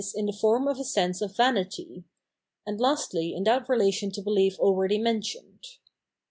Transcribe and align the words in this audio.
in 0.15 0.25
the 0.25 0.33
form 0.33 0.67
of 0.67 0.79
a 0.79 0.83
sense 0.83 1.21
of 1.21 1.35
vanity— 1.37 2.05
and 2.65 2.79
lastly 2.81 3.35
in 3.35 3.43
that 3.43 3.69
relation 3.69 4.09
to 4.09 4.19
behef 4.23 4.57
already 4.57 4.97
mentioned. 4.97 5.77